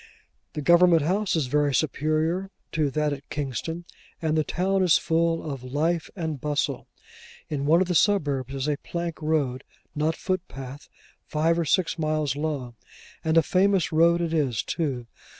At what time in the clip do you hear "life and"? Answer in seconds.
5.63-6.41